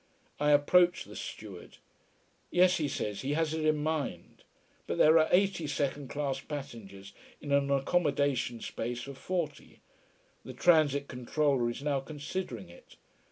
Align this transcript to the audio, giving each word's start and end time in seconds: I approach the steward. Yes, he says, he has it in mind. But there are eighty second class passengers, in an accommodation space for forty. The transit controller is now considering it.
I 0.39 0.49
approach 0.49 1.03
the 1.03 1.15
steward. 1.15 1.77
Yes, 2.49 2.77
he 2.77 2.87
says, 2.87 3.21
he 3.21 3.33
has 3.33 3.53
it 3.53 3.63
in 3.63 3.77
mind. 3.83 4.43
But 4.87 4.97
there 4.97 5.19
are 5.19 5.29
eighty 5.31 5.67
second 5.67 6.09
class 6.09 6.39
passengers, 6.39 7.13
in 7.39 7.51
an 7.51 7.69
accommodation 7.69 8.61
space 8.61 9.03
for 9.03 9.13
forty. 9.13 9.79
The 10.43 10.55
transit 10.55 11.07
controller 11.07 11.69
is 11.69 11.83
now 11.83 11.99
considering 11.99 12.67
it. 12.67 12.95